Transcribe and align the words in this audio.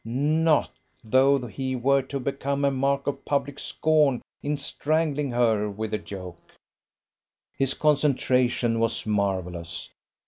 Not 0.03 0.71
though 1.03 1.37
he 1.45 1.75
were 1.75 2.01
to 2.01 2.19
become 2.19 2.65
a 2.65 2.71
mark 2.71 3.05
of 3.05 3.23
public 3.23 3.59
scorn 3.59 4.23
in 4.41 4.57
strangling 4.57 5.29
her 5.29 5.69
with 5.69 5.91
the 5.91 6.01
yoke! 6.03 6.53
His 7.55 7.75
concentration 7.75 8.79
was 8.79 9.05
marvellous. 9.05 9.91